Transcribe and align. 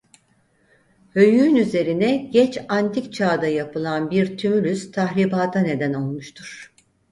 Höyüğün 1.09 1.55
üzerine 1.55 2.15
Geç 2.17 2.57
Antik 2.69 3.13
Çağ'da 3.13 3.47
yapılan 3.47 4.11
bir 4.11 4.37
tümülüs 4.37 4.91
tahribata 4.91 5.59
neden 5.59 5.93
olmuştur. 5.93 6.71